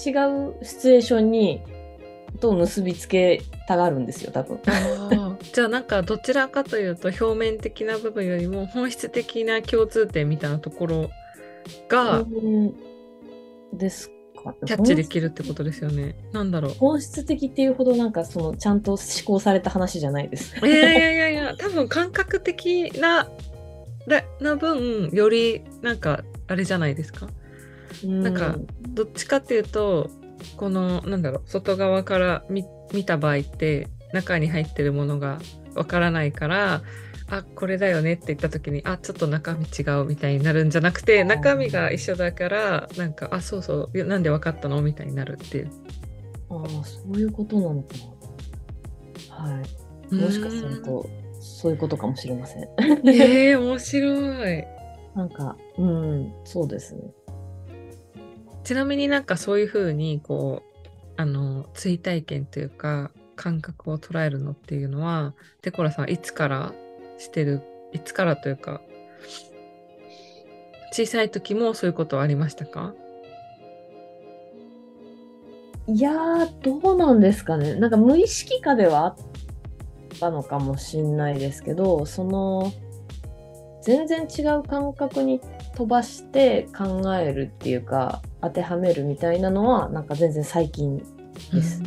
[0.63, 1.61] シチュエーションに
[2.39, 4.59] と結びつけたがるんですよ多分。
[5.51, 11.09] じゃあなんかどちらかというと表面的な部分よりも本質的な共通点みたいなところ
[11.87, 12.73] がうん
[13.73, 14.55] ですか？
[14.65, 16.15] キャッチできるってことですよね。
[16.31, 16.73] なんだろう。
[16.75, 20.55] 本質的っていうほどなんかそのちゃんと思考された話じゃないです。
[20.65, 23.27] いやいやいやいや多分感覚的な
[24.09, 27.27] なな分よりなんかあれじゃないですか？
[28.03, 28.57] なんか
[28.89, 30.09] どっちかっていうと
[30.57, 35.39] このなんだろう外側から見見た場合って中に入ってるものが
[35.75, 36.81] わからないから
[37.29, 44.81] あこれだよねって言った時にあちょっと中身違うみたいになるんじゃなくて中身が一緒だからなんかあそうそうなんでわかったの？
[44.81, 45.71] みたいになるっていう。
[46.49, 47.95] ああそういうことなのか
[49.29, 49.35] な。
[49.35, 49.61] は
[50.11, 50.15] い。
[50.15, 51.07] もしかすると
[51.59, 52.63] そういうことかもしれません。
[52.63, 54.63] えー、面白い。
[55.13, 57.01] なんかうんそうですね。
[58.63, 66.73] ちなみになんかそういうふうにこうあの追体験というか感覚を捉えるのっていうのはデコラさんはいつから
[67.17, 68.79] してるいつからというか
[70.93, 72.93] 小さい時もそういうことはありましたか？
[75.87, 77.73] いやーどうなんですかね。
[77.75, 79.15] なんか無意識化ではあっ
[80.19, 82.71] たのかもしんないですけどその
[83.81, 85.39] 全然違う感覚に
[85.75, 90.97] 飛ばして考えるっていうか当てはめるみたいなのはなんか全然最近
[91.53, 91.81] です。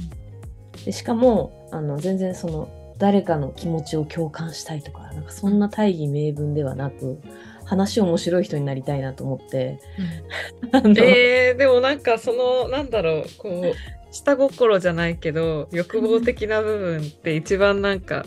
[0.85, 7.21] でしかもあの全然その誰かの気持ちを共感したいとかなんかそんな大義名分ではなく
[7.65, 9.79] 話面白い人になりたいなと思って。
[10.73, 13.73] あのえー、でもなんかそのなんだろうこう
[14.13, 18.25] 下心じゃないけど欲望的な部分って一番なんか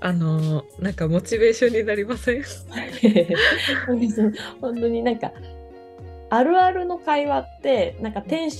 [0.00, 2.42] あのなんかモチベーションになりません？
[4.60, 5.32] 本当になんか
[6.30, 8.50] あるあるの会話ってなんかテン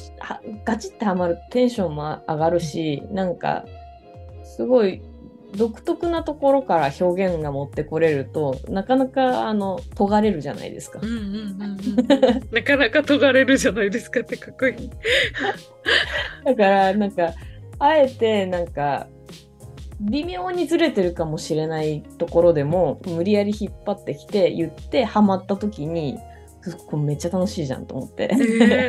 [0.64, 3.64] ガチってはまるとテンションも上がるしなんか
[4.44, 5.00] すごい
[5.56, 11.06] 独特なところから表現が持ってこれるとなかなかあの尖れるじゃないですかう。
[11.06, 14.90] んうんうんうん なかなか尖れるじゃないですかってかっこいい。
[16.44, 17.34] だからなんか
[17.78, 19.08] あえてなんか
[20.00, 26.18] 微妙にずれてるかもしれないところでも無理やり引っ張ってきて言ってハマった時に
[26.86, 28.30] これめっちゃ楽しいじゃんと思って。
[28.32, 28.36] え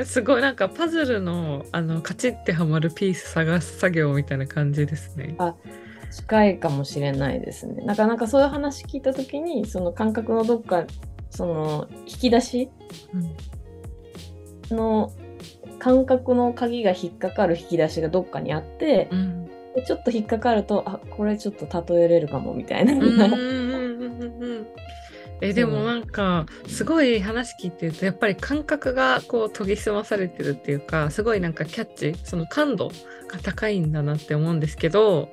[0.01, 5.35] ー、すごいなんかパズルのあのカチッてはまるピース探す作業みたいな感じですね。
[6.13, 7.83] 近いかもしれないですね。
[7.83, 10.85] なかなかそういう話聞いた時にその感覚のどっか
[11.29, 12.69] その引き出し
[14.69, 15.11] の
[15.79, 22.93] 感覚の鍵が引っかかる引き出しがどっかにあってう、んでちょっと引っかかるとあこれちょっと例えれるかもみたいな。
[25.41, 32.89] えでもなんかすごい話聞いてるとやっぱり感覚がこう研ぎ澄まされてるっていうかすごいなんかキャッチその感度
[33.27, 35.29] が高いんだなって思うんですけど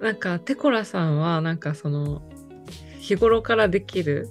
[0.00, 2.22] なんかテコラさんはなんかその
[2.98, 4.28] 日頃からできる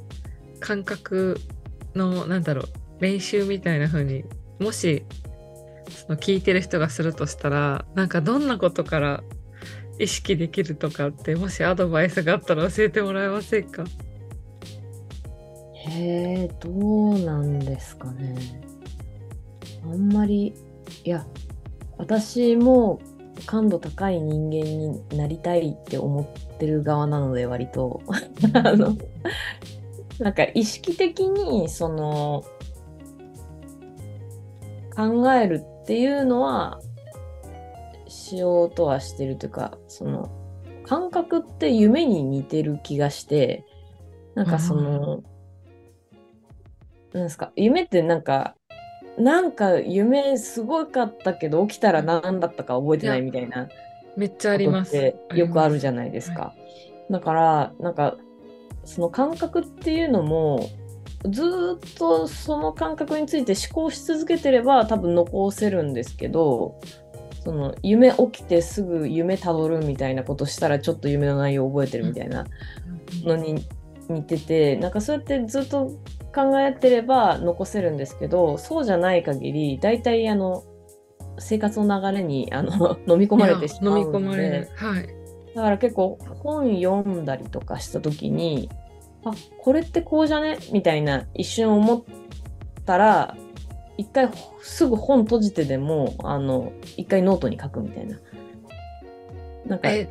[0.60, 1.40] 感覚
[1.96, 2.66] のなんだろう
[3.00, 4.24] 練習みたいな風に
[4.60, 5.04] もし
[5.90, 9.24] その聞いてる人がするとしたらなんかどんなことから
[10.00, 13.86] 意識できるとかってもしアドバイスがあったら教えてもらえませんか？
[15.88, 18.36] へえどうなんですかね。
[19.84, 20.54] あんまり
[21.04, 21.26] いや
[21.98, 23.00] 私も
[23.46, 28.02] 感度高い人間になりたいって思ってる側なので割と。
[28.54, 28.96] あの
[30.20, 32.46] なんか意識的にその
[34.96, 36.80] 考えるっていうのは
[38.08, 40.30] しようとはしてるというかその
[40.84, 43.66] 感覚って夢に似てる気がして
[44.36, 45.24] なんかその
[47.14, 48.55] なんですか夢ってなんか
[49.18, 53.70] なんか夢すごかったけど起きたら何だったか覚えてないみたいな
[54.18, 54.92] めっちゃあります。
[54.92, 56.54] てよくあるじゃゃないですか。
[57.10, 58.18] だからなんか
[58.84, 60.70] その感覚っていうのも
[61.30, 66.80] ずーっとその感覚について思考し続けてれば多分残せるんですけど
[67.44, 72.46] その夢起きてすぐ夢たどるみたいなことしたらちょっと夢の内容覚えてるみたいな
[73.24, 73.66] のに
[74.10, 75.92] 似ててなんかそうやってずっと
[76.36, 80.66] 考えてれば残せるんですけどそうじゃない限り大体あの
[81.40, 84.70] 生活の流れにあの 飲み込まれてしまう飲み込のでまれる。
[84.76, 85.08] はい。
[85.56, 88.70] だから結構本読んだりとかした時に
[89.24, 90.58] あこれってこうじゃね？
[90.74, 92.04] みたいな一瞬思っ
[92.86, 93.38] たら
[93.98, 94.30] 一回
[94.62, 98.18] すぐ本閉じてでもあの一回ノートに書くみたいな。
[99.66, 100.08] なんかえ、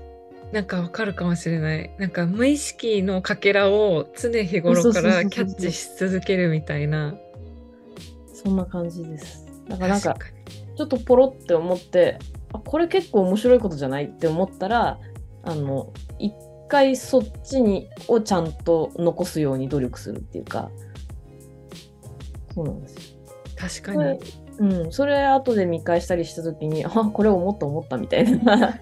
[0.55, 1.90] なんかわかるかもしれない。
[1.99, 7.17] なんか無意識のかけらを常日頃からキャッチし続けるみたいな。
[8.33, 9.45] そんな感じです。
[9.69, 10.17] だからなんか
[10.77, 12.21] ちょっとポロって思って
[12.53, 15.01] あこれ結構面白いことじゃないって思ったら
[15.43, 16.33] あの一
[16.69, 20.71] 回そっちにをちゃんと残すように努力するっていうか
[22.55, 23.03] そうなんですよ。
[23.57, 24.21] 確かに。
[24.61, 28.79] うん、それ後で見返したりした時にあこれ思った思ったみたいな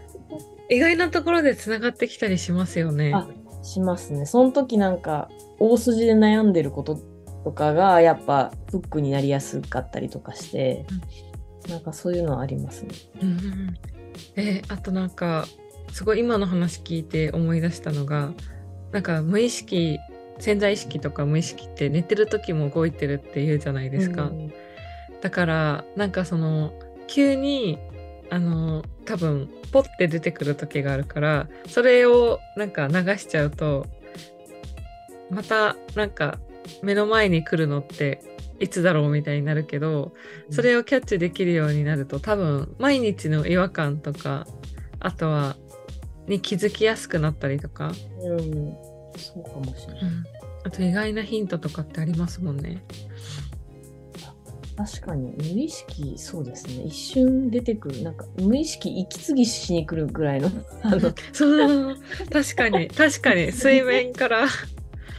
[0.70, 3.12] 意外なところでつながってきたりしますよね。
[3.14, 3.29] あ
[3.62, 5.29] しますねその時なんか
[5.61, 6.98] 大筋で悩んでること
[7.44, 10.85] とかがやっぱフックになりやすかったりとかして、
[11.68, 12.94] なんかそういうのはありますね。
[13.20, 13.75] うんうんうん
[14.37, 15.46] えあとなんか
[15.92, 18.33] すごい今の話聞いて思い出したのが
[18.92, 19.98] なんか無意識
[20.38, 24.24] 潜在意識とか無意識って寝てる時も動いてるって言うじゃないですか。
[24.24, 24.53] うん
[25.20, 26.72] だからなんかその
[27.07, 27.78] 急に
[28.33, 33.87] あの多分ポッて出てくる時があるからそれをなんか流しちゃうと
[35.28, 36.39] またなんか
[36.83, 38.22] 目の前に来るのって
[38.59, 40.14] いつだろうみたいになるけど
[40.51, 44.47] それをキャッチできるようになると多分毎日の違和感とか
[44.99, 45.57] あとは
[46.26, 48.74] に気づきやすくなったりとか、うん、
[49.18, 50.03] そうかもしれない。
[50.64, 52.83] あと意外なヒントとかってありますもんね。
[54.85, 56.85] 確かに無意識そうですね。
[56.85, 60.51] 一瞬出てくるなんか無意識息継ぎしに来るぐらいの
[60.83, 61.97] あのそう
[62.33, 64.49] 確かに確かに水面から。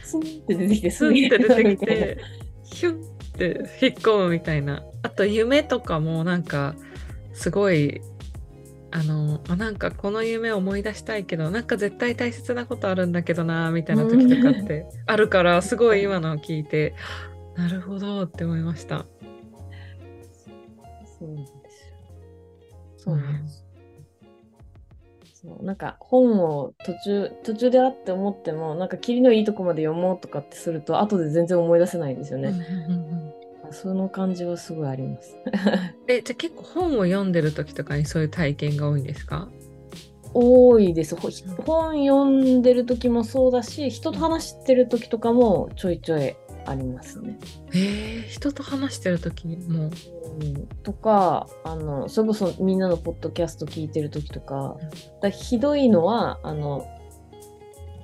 [0.02, 2.18] スンって出てきてスンって出てきて
[2.62, 3.44] ヒュンって
[3.80, 4.84] 引っ込むみたいな。
[5.02, 6.74] あと夢とかもなんか
[7.32, 8.00] すごい
[8.90, 16.94] あのあなんかこの夢を思い出したいけどなんか絶対大切なことあるんだけどなみたいな時とかってあるからすごい今のを聞いて
[17.56, 19.06] なるほどって思いました。
[21.24, 21.94] そうなんですよ。
[22.96, 23.64] そうなんです。
[25.42, 32.54] そうなんか本を途中途中であって思ってもなんか切りのいいとこまで読もうとかってすると後で全然思い出せないんですよね。
[33.70, 35.36] その感じはすごいあります。
[36.08, 39.48] えじゃあ結構本を読んでる時とかにそういう体験が多いんですか？
[40.32, 41.14] 多いです。
[41.16, 41.28] ほ
[41.64, 46.34] 本読んでる時もそうだし人と話してる時とかもちょいちょい
[46.66, 47.38] ありますね。
[47.72, 49.86] えー、人と話してる時にも。
[49.86, 49.90] う
[50.34, 54.76] うん、とかあのそれこそみんなのポッドキャスト聞いてる時とか
[55.22, 56.88] だひどいのはあの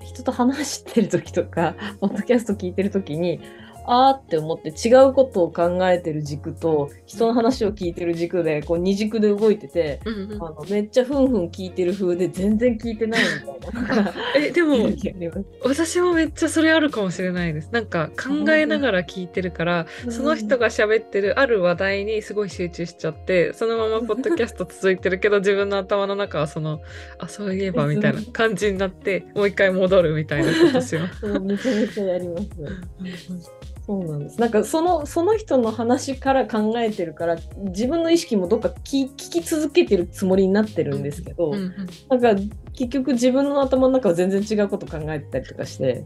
[0.05, 3.41] 人と話してる時とかポッドキャスト聞いてる時に
[3.87, 13.21] あーって思って違うことを考えてる軸と人の話を聞いてる軸でこう二軸で動いててうんうんあのめっちゃふんふん聞いてる風で全然聞いてない
[13.65, 14.77] みたいな えでも
[15.65, 26.81] 私もめっちゃそれあるかもしれないですなんか考えながら聞いてるからその人が喋ってるある話題にすごい集中しちゃってそのままポッドキャスト続いてるけど自分の頭の中はその
[27.19, 31.27] あそういえばみたいな感じになってもう一回戻るみたいなことします。
[31.41, 33.60] めちゃめちゃやります。
[33.91, 34.41] そうなんです。
[34.41, 41.75] なんかそのその人の話から考えてるから自分の意識もどっか聞聞き続けてるつもりになってるんですけど、うんうん
[42.09, 42.41] なんか
[42.73, 46.05] 結局自分の頭の中は全然違うこと考えてたりとかして、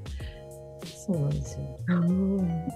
[0.82, 1.78] そうなんですよ。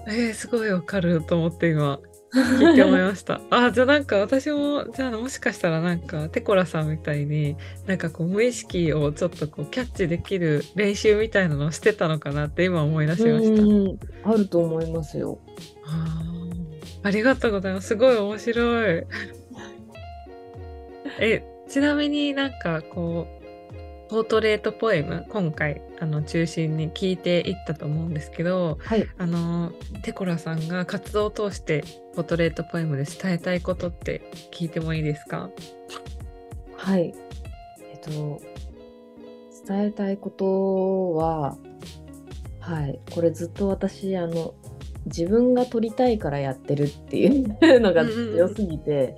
[0.07, 1.99] えー、すごいわかると思って今
[2.33, 3.41] 聞いて思いました。
[3.49, 7.55] あじゃあなんか私もじゃあもしかしたらなんかテコラさんみたいに
[7.87, 13.61] なんかこう無意識をちょっとこうキャッチできる練習みたいなのをしてたのかなって今思い出しました。
[13.61, 15.39] うんあると思いますよ。
[17.01, 17.89] ありがとうございます。
[17.89, 19.03] すごい面白い。
[21.19, 23.38] えちなみになんかこう
[24.09, 29.07] ポートレートポエム今回あの中心に聞いていったと思うんですけどはい。
[29.17, 31.83] あのテコラさんが活動を通して
[32.15, 35.51] ポートレートポエムで伝えたいことって聞いてもいいですか？
[36.75, 37.13] はい。
[37.91, 38.41] えっと、
[39.67, 41.57] 伝えたいことは、
[42.59, 42.99] はい。
[43.11, 44.55] これずっと私、あの、
[45.05, 49.17] 自分が撮りたいからやってるっていうのが強すぎて、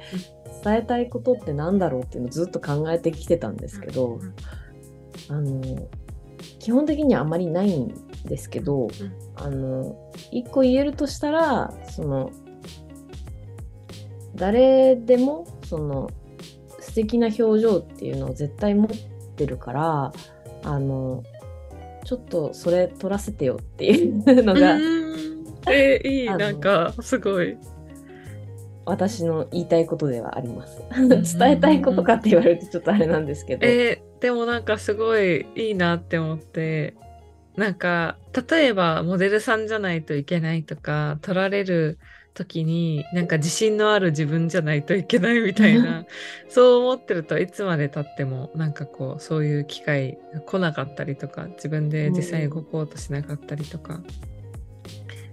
[0.63, 4.19] 伝えたいことって何だろうっていうのをずっと考えてきてたんですけど、
[5.31, 5.87] あの、
[6.59, 7.93] 基本的にはあまりないん
[8.25, 8.89] ですけど、
[9.35, 12.31] あの、一個言えるとしたら、その、
[14.35, 16.09] 誰でも、その、
[16.79, 18.89] 素敵な表情っていうのを絶対持っ
[19.37, 20.11] てるから、
[20.63, 21.23] あの、
[22.03, 24.77] ちょっとそれ撮らせてよっていうのが、
[25.71, 27.57] えーいいなんかすごい。
[28.83, 30.81] 私の言いたいことではあります。
[30.99, 33.65] ん 伝えたいことかって言われるとちょっとあれなんですけど。
[33.65, 36.93] えーでもなんかすごいいいなって思って
[37.57, 38.17] なんか
[38.49, 41.99] 例えばモデルさんじゃないといけないとか撮られる
[42.33, 46.05] 時になんか自信のある自分じゃないといけないみたいな
[46.49, 54.01] そう思ってるといつまでたってもなんかこうそういう機会が来なかったりとか自分で実際に動こうとしなかったりとか。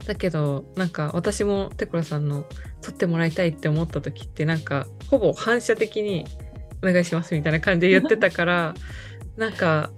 [0.07, 2.47] だけどなんか私もテコラさんの
[2.80, 6.24] 撮ってもらいたいって思った時ってなんかほぼ反射的に
[6.83, 8.74] お願いしますみたいな感じで言ってたから
[9.37, 9.91] なんか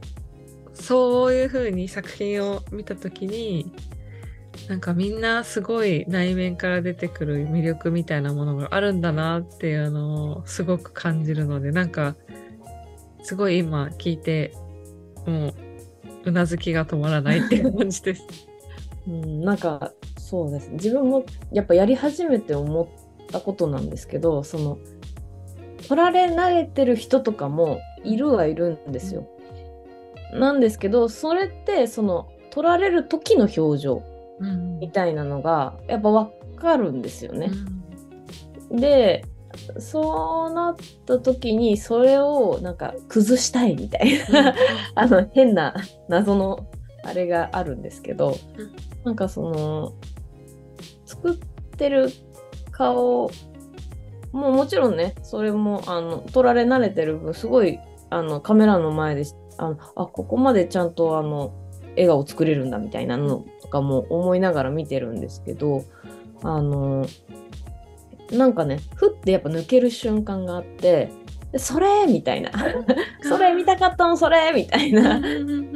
[0.74, 3.72] そういう風に作品を見た時に
[4.68, 12.16] なんかみんなすごい内面から出てくる魅力みたいなものがあるんだなっていうのをすごく感じるのでなんか
[13.22, 14.53] すごい今聞いて
[15.26, 15.55] もう
[16.24, 18.24] うなずきが止まらないっていう感じです。
[19.09, 22.87] うん、なんかそうですね自分もやっぱやり始めて思っ
[23.28, 24.78] たことなんですけどその
[25.91, 29.26] 取られ慣れてる人とかもいるはいるんですよ。
[30.32, 34.03] なんですけどそれってその取られる時の表情
[34.38, 37.51] うんみたいなのがやっぱ分かるんですよね。
[38.70, 39.24] で
[39.80, 40.76] そうなっ
[41.07, 44.55] た時にそれをなんか崩したいみたいな
[44.95, 45.74] あの変な
[46.07, 46.68] 謎の
[47.03, 48.70] あれがあるんですけど、うん。
[49.03, 49.95] なんかその
[51.05, 51.36] 作っ
[51.76, 52.11] てる
[52.70, 53.28] 顔
[54.33, 57.78] ももちろんねそれもあの撮られ慣れてる分すごい
[58.11, 59.24] あのカメラの前で
[59.59, 61.53] あのあここまでちゃんとあの
[61.91, 65.85] 笑顔作れるんだみたいなのとかも思いながら見てるんですけど
[66.43, 67.07] あの
[68.31, 71.11] なんかねふってやっぱ抜ける瞬間があって
[71.53, 72.53] でそれみたいな。
[73.22, 74.16] それ見たかったの？
[74.16, 75.20] それみたいな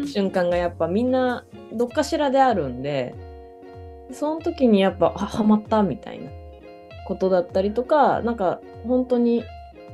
[0.07, 3.14] 瞬間がやっぱみんなどっかしらであるんで
[4.12, 6.30] その時にやっぱあハマったみたいな
[7.07, 9.44] ことだったりとかなんか本当に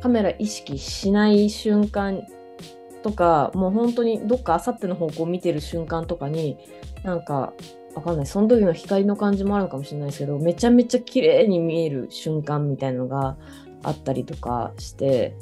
[0.01, 2.27] カメラ意識しない瞬間
[3.03, 6.59] とかもう本当にどっかあさっての方向を見てる瞬間とかに
[7.03, 7.53] なんか
[7.95, 8.27] わかんない。
[8.27, 13.37] その時の光の感じもあるのかもしれないですけどめちゃめちゃ綺麗に見える瞬間みたいのが
[13.83, 15.37] あったりとかして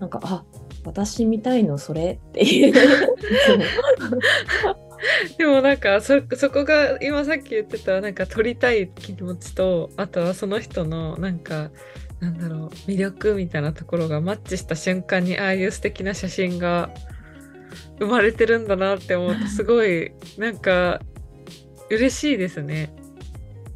[0.00, 0.44] なんかあ
[0.84, 2.74] 私見たいのそれっていう。
[5.36, 11.70] でもなんかそそこが今さっき言ってたなんか撮りたい気持ちとあとはその人のなんか
[12.20, 16.90] なんだろう魅力みたいなところがマッチした瞬間にああいう素敵な写真が
[17.98, 21.00] 生まれてるんだなって思うとすごいなんか
[21.90, 22.92] 嬉しいですね。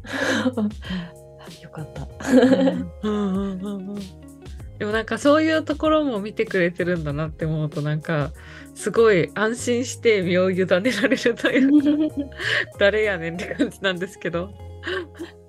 [1.63, 2.07] よかった。
[4.79, 8.31] でもなんかそういうところも見てくれてるんだなって思うとなんか
[8.75, 10.91] すごい安心して身を委ねられる
[11.35, 12.15] というか
[12.79, 14.53] 誰やねんって感じなんですけど。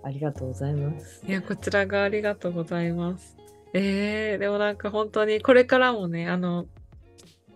[0.04, 1.24] ありがとうございます。
[1.26, 3.36] いやこちらがありがとうございます。
[3.72, 6.66] えー、でもなんか本当にこれからもねあの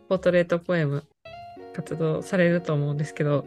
[0.08, 1.04] ポートレートポエム
[1.74, 3.46] 活動されると思うんですけど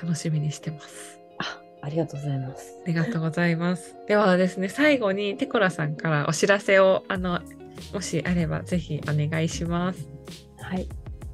[0.00, 1.18] 楽しみにしてます。
[1.38, 2.80] あありがとうございます。
[2.84, 3.96] ありがとうございます。
[4.06, 7.40] ではですね最後にテコラさんからお知らせをあの
[7.92, 10.08] もしあればぜひお願いします。
[10.60, 10.88] はい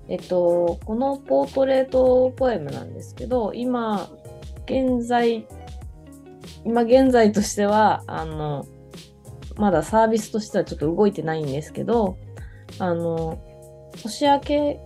[0.09, 4.09] えっと、このポートレートポエムなんですけど、今、
[4.67, 5.47] 現在、
[6.65, 8.67] 今現在としては、あの、
[9.57, 12.17] まだサービスとしてはちょっと動いてないんですけど、
[12.79, 13.39] あの、
[14.03, 14.81] 年明け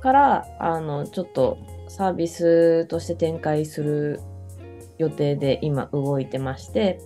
[0.00, 1.58] から、あの、ちょっと
[1.88, 4.20] サービスとして展開する
[4.98, 6.98] 予定で今動いてまして、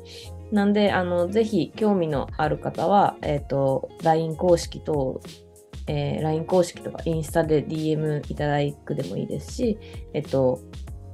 [0.53, 5.21] なんで、あの、ぜひ興味のある方は、えっ、と、LINE 公式等
[5.91, 9.78] えー LINE 公式とかインスタで DM いただくでもいいですし、
[10.14, 10.61] えっと、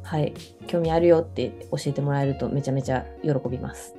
[0.02, 0.34] はい、
[0.66, 3.94] 興味あるよって教えてもらえるとめちゃめちゃ喜びます。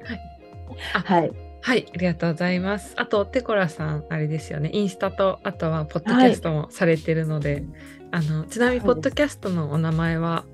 [0.94, 1.32] あはい。
[1.60, 2.94] はい、ありがとうございます。
[2.96, 7.64] あと、テコラさん、あれですよね、インスタと、あとは、ポッドキャストもされてるので、
[8.12, 10.44] あの、ちなみに、ポッドキャストのお名前は、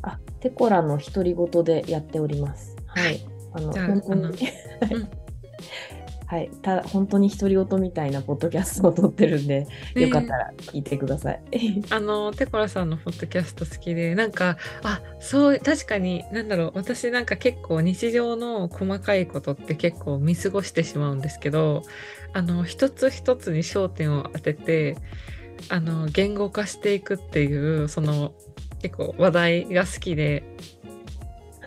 [0.00, 2.74] あ、テコラの独り言でやっております。
[2.86, 3.20] はい。
[3.52, 4.34] あの、じゃあ本当に
[6.26, 6.50] はい。
[6.62, 11.42] ただ、本当に独り言みたいなポッドキャストを撮ってるんで、よかったら聞いてください。
[11.90, 21.82] あの、テコラさんのポッドキャスト好きで、なんか、あ、そう、確かに、なんだろう、私なんか結構日常の細かいことって結構見過ごしてしまうんですけど、
[22.32, 24.96] あの、一つ一つに焦点を当てて、
[25.68, 28.32] あの、言語化していくっていう、その、
[28.80, 30.42] 結構話題が好きで、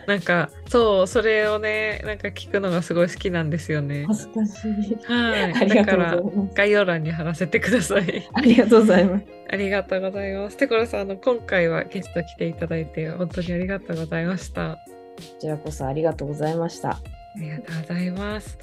[0.08, 4.06] なんか、そう、それをね、なんか聞くのがすごい好きなんですよね。
[4.08, 4.98] 恥ずかしい。
[5.04, 5.42] はい。
[5.52, 6.54] ありがとうござだからいます。
[6.54, 8.28] 概要欄に貼らせてください。
[8.32, 9.26] ありがとうございます。
[9.50, 10.56] ありがとうございます。
[10.56, 14.72] てころさん、あの今回はゲスト来ていただいて本当にありがとうございました。
[14.72, 16.98] あこちらこそありがとうございました。
[17.38, 18.58] りがとうございます。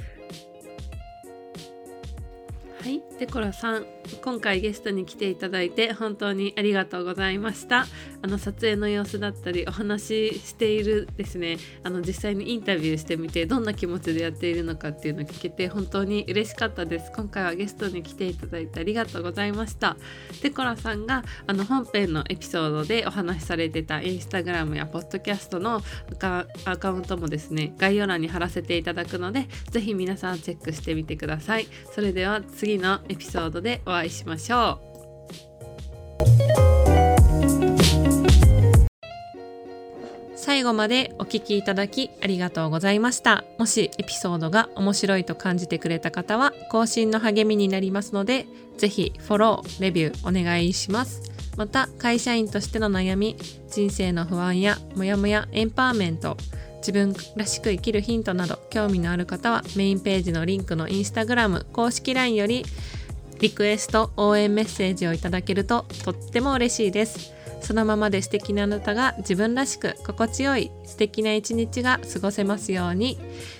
[2.81, 3.85] はい、テコラさん、
[4.21, 7.85] 今回ゲストに来ていただいて本当にありがとうございました。
[8.21, 17.11] あの撮影の様子だったりお話ししているですね、あの実際にインタビューしてみてどんな気持ちでやっているのかっていうのを聞けて本当に嬉しかったです。
[17.15, 19.95] 今回はゲストに来ていただいてありがとうございました。
[20.41, 34.95] テコラさんがあの本編のエピソードでお話しされてたインスタグラムやポッドキャストのアカアカウントもですね概要欄に貼らせていただくのでぜひ皆さんチェックしてみてくださいそれでは次のエピソードでお会いしましょう
[40.35, 43.43] 最後までお聞きいただきありがとうございました。
[43.57, 48.45] もしエピソードが面白いと感じてくれた方は更新の励みになりますので、
[48.77, 51.23] ぜひフォロー、レビューお願いします。
[51.57, 53.35] また会社員としての悩み、
[53.71, 56.37] 人生の不安やモヤモヤエンパワーメント、
[56.85, 62.63] 自分らしく生きるヒントなど興味のある方はメインページのリンクのインスタグラム公式 LINE より
[63.39, 67.33] リクエスト応援メッセージをいただけるととっても嬉しいです。
[67.61, 73.17] そのままで素敵なあなたが自分らしく心地よい素敵な一日が過ごせますように。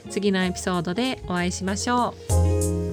[0.10, 2.85] 次のエピソードでお会いしましょう。